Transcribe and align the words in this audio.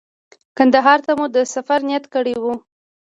کندهار 0.57 0.99
ته 1.05 1.11
مو 1.17 1.25
د 1.35 1.37
سفر 1.53 1.79
نیت 1.87 2.05
کړی 2.13 2.35
و. 2.41 2.43